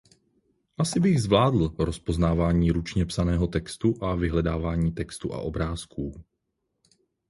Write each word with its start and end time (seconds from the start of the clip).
Asi 0.77 0.99
bych 0.99 1.21
zvládl 1.21 1.75
rozpoznávání 1.79 2.71
ručně 2.71 3.05
psaného 3.05 3.47
textu 3.47 3.93
a 4.01 4.15
vyhledávání 4.15 4.91
textu 4.91 5.33
a 5.33 5.37
obrázků. 5.37 6.23